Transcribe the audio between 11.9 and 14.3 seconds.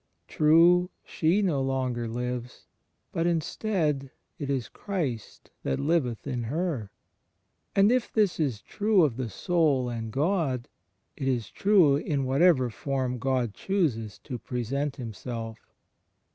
in whatever form God chooses